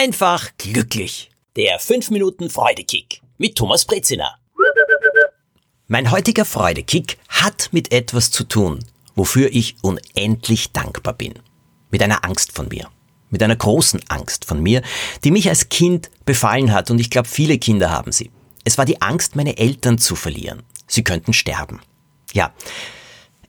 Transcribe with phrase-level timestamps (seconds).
[0.00, 1.30] einfach glücklich.
[1.56, 4.34] Der 5 Minuten Freudekick mit Thomas Brezina.
[5.88, 8.78] Mein heutiger Freudekick hat mit etwas zu tun,
[9.14, 11.34] wofür ich unendlich dankbar bin.
[11.90, 12.88] Mit einer Angst von mir.
[13.28, 14.80] Mit einer großen Angst von mir,
[15.22, 18.30] die mich als Kind befallen hat und ich glaube, viele Kinder haben sie.
[18.64, 20.62] Es war die Angst, meine Eltern zu verlieren.
[20.86, 21.82] Sie könnten sterben.
[22.32, 22.54] Ja,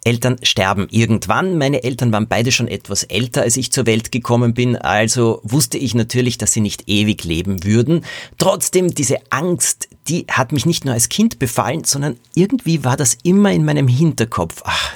[0.04, 1.58] Eltern sterben irgendwann.
[1.58, 5.78] Meine Eltern waren beide schon etwas älter, als ich zur Welt gekommen bin, also wusste
[5.78, 8.04] ich natürlich, dass sie nicht ewig leben würden.
[8.38, 13.16] Trotzdem, diese Angst, die hat mich nicht nur als Kind befallen, sondern irgendwie war das
[13.24, 14.64] immer in meinem Hinterkopf.
[14.66, 14.94] Ach,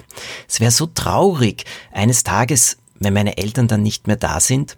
[0.48, 4.76] es wäre so traurig, eines Tages, wenn meine Eltern dann nicht mehr da sind.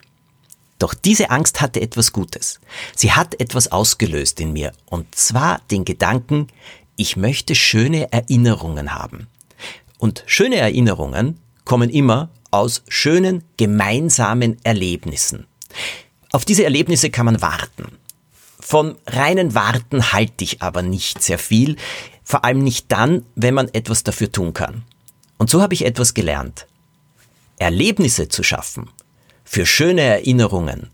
[0.79, 2.59] Doch diese Angst hatte etwas Gutes.
[2.95, 6.47] Sie hat etwas ausgelöst in mir, und zwar den Gedanken,
[6.97, 9.27] ich möchte schöne Erinnerungen haben.
[9.97, 15.47] Und schöne Erinnerungen kommen immer aus schönen gemeinsamen Erlebnissen.
[16.31, 17.97] Auf diese Erlebnisse kann man warten.
[18.59, 21.77] Von reinen Warten halte ich aber nicht sehr viel,
[22.23, 24.83] vor allem nicht dann, wenn man etwas dafür tun kann.
[25.37, 26.67] Und so habe ich etwas gelernt.
[27.57, 28.89] Erlebnisse zu schaffen,
[29.43, 30.89] für schöne Erinnerungen,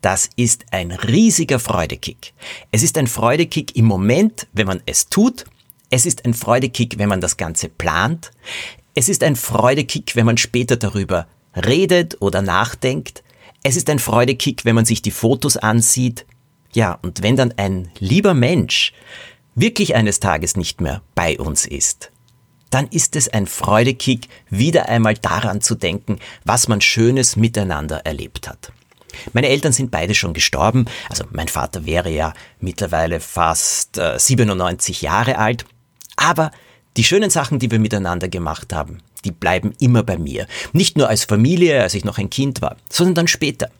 [0.00, 2.32] das ist ein riesiger Freudekick.
[2.70, 5.44] Es ist ein Freudekick im Moment, wenn man es tut
[5.90, 8.30] es ist ein Freudekick, wenn man das Ganze plant.
[8.94, 13.22] Es ist ein Freudekick, wenn man später darüber redet oder nachdenkt.
[13.62, 16.26] Es ist ein Freudekick, wenn man sich die Fotos ansieht.
[16.74, 18.92] Ja, und wenn dann ein lieber Mensch
[19.54, 22.12] wirklich eines Tages nicht mehr bei uns ist,
[22.70, 28.46] dann ist es ein Freudekick, wieder einmal daran zu denken, was man Schönes miteinander erlebt
[28.46, 28.72] hat.
[29.32, 35.00] Meine Eltern sind beide schon gestorben, also mein Vater wäre ja mittlerweile fast äh, 97
[35.00, 35.64] Jahre alt
[36.18, 36.50] aber
[36.96, 40.46] die schönen Sachen, die wir miteinander gemacht haben, die bleiben immer bei mir.
[40.72, 43.70] Nicht nur als Familie, als ich noch ein Kind war, sondern dann später.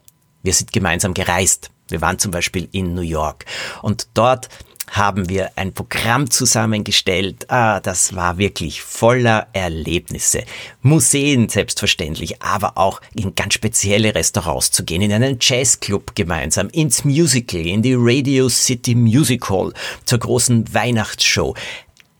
[0.43, 1.71] Wir sind gemeinsam gereist.
[1.89, 3.45] Wir waren zum Beispiel in New York
[3.83, 4.49] und dort
[4.91, 7.51] haben wir ein Programm zusammengestellt.
[7.51, 10.45] Ah, das war wirklich voller Erlebnisse.
[10.83, 17.05] Museen selbstverständlich, aber auch in ganz spezielle Restaurants zu gehen, in einen Jazzclub gemeinsam, ins
[17.05, 19.73] Musical, in die Radio City Music Hall,
[20.05, 21.55] zur großen Weihnachtsshow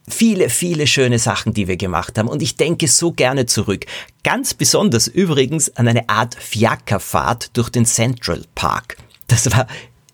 [0.09, 2.29] viele, viele schöne Sachen, die wir gemacht haben.
[2.29, 3.87] Und ich denke so gerne zurück.
[4.25, 8.97] Ganz besonders übrigens an eine Art Fiakerfahrt durch den Central Park.
[9.27, 9.67] Das war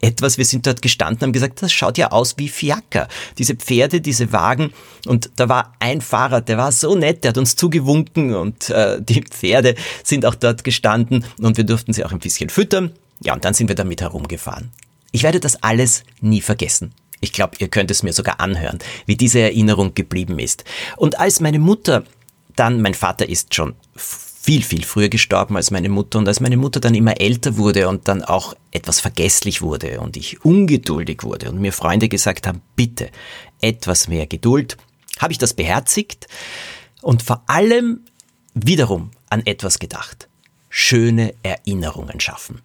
[0.04, 3.08] etwas, wir sind dort gestanden, haben gesagt, das schaut ja aus wie Fiaker.
[3.38, 4.72] Diese Pferde, diese Wagen.
[5.06, 9.00] Und da war ein Fahrer, der war so nett, der hat uns zugewunken und äh,
[9.00, 12.92] die Pferde sind auch dort gestanden und wir durften sie auch ein bisschen füttern.
[13.20, 14.70] Ja, und dann sind wir damit herumgefahren.
[15.12, 16.92] Ich werde das alles nie vergessen.
[17.24, 20.64] Ich glaube, ihr könnt es mir sogar anhören, wie diese Erinnerung geblieben ist.
[20.96, 22.04] Und als meine Mutter
[22.54, 26.58] dann, mein Vater ist schon viel, viel früher gestorben als meine Mutter und als meine
[26.58, 31.50] Mutter dann immer älter wurde und dann auch etwas vergesslich wurde und ich ungeduldig wurde
[31.50, 33.08] und mir Freunde gesagt haben, bitte
[33.62, 34.76] etwas mehr Geduld,
[35.18, 36.26] habe ich das beherzigt
[37.00, 38.00] und vor allem
[38.52, 40.28] wiederum an etwas gedacht.
[40.68, 42.60] Schöne Erinnerungen schaffen.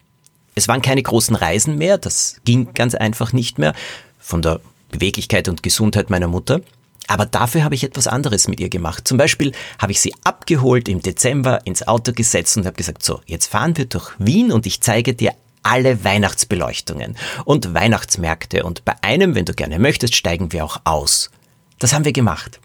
[0.56, 3.74] Es waren keine großen Reisen mehr, das ging ganz einfach nicht mehr
[4.20, 4.60] von der
[4.92, 6.62] Beweglichkeit und Gesundheit meiner Mutter.
[7.08, 9.08] Aber dafür habe ich etwas anderes mit ihr gemacht.
[9.08, 13.22] Zum Beispiel habe ich sie abgeholt im Dezember, ins Auto gesetzt und habe gesagt, so,
[13.26, 18.94] jetzt fahren wir durch Wien und ich zeige dir alle Weihnachtsbeleuchtungen und Weihnachtsmärkte und bei
[19.02, 21.32] einem, wenn du gerne möchtest, steigen wir auch aus.
[21.80, 22.60] Das haben wir gemacht.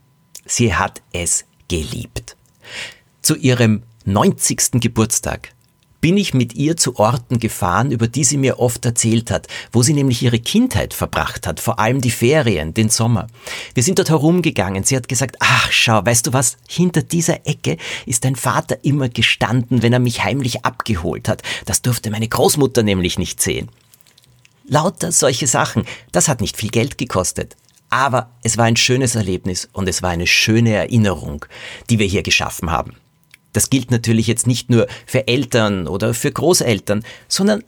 [0.44, 2.36] Sie hat es geliebt.
[3.22, 4.72] Zu ihrem 90.
[4.72, 5.54] Geburtstag
[6.04, 9.82] bin ich mit ihr zu Orten gefahren, über die sie mir oft erzählt hat, wo
[9.82, 13.26] sie nämlich ihre Kindheit verbracht hat, vor allem die Ferien, den Sommer.
[13.72, 14.84] Wir sind dort herumgegangen.
[14.84, 19.08] Sie hat gesagt, ach schau, weißt du was, hinter dieser Ecke ist dein Vater immer
[19.08, 21.42] gestanden, wenn er mich heimlich abgeholt hat.
[21.64, 23.70] Das durfte meine Großmutter nämlich nicht sehen.
[24.68, 27.56] Lauter solche Sachen, das hat nicht viel Geld gekostet.
[27.88, 31.46] Aber es war ein schönes Erlebnis und es war eine schöne Erinnerung,
[31.88, 32.92] die wir hier geschaffen haben.
[33.54, 37.64] Das gilt natürlich jetzt nicht nur für Eltern oder für Großeltern, sondern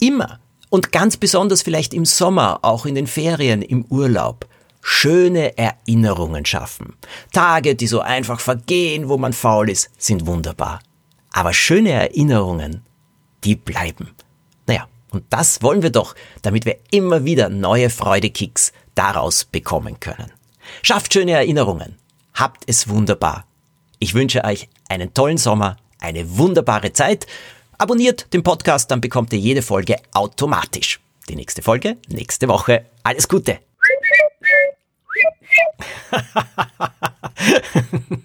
[0.00, 0.38] immer
[0.70, 4.48] und ganz besonders vielleicht im Sommer, auch in den Ferien, im Urlaub.
[4.80, 6.94] Schöne Erinnerungen schaffen.
[7.30, 10.80] Tage, die so einfach vergehen, wo man faul ist, sind wunderbar.
[11.30, 12.82] Aber schöne Erinnerungen,
[13.44, 14.12] die bleiben.
[14.66, 20.32] Naja, und das wollen wir doch, damit wir immer wieder neue Freudekicks daraus bekommen können.
[20.82, 21.96] Schafft schöne Erinnerungen.
[22.34, 23.44] Habt es wunderbar.
[24.02, 27.28] Ich wünsche euch einen tollen Sommer, eine wunderbare Zeit.
[27.78, 30.98] Abonniert den Podcast, dann bekommt ihr jede Folge automatisch.
[31.28, 32.86] Die nächste Folge nächste Woche.
[33.04, 33.60] Alles Gute.